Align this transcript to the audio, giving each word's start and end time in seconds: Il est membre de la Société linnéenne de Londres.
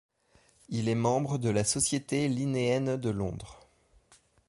Il 0.69 0.89
est 0.89 0.95
membre 0.95 1.37
de 1.37 1.49
la 1.51 1.63
Société 1.63 2.27
linnéenne 2.27 2.97
de 2.97 3.09
Londres. 3.11 3.59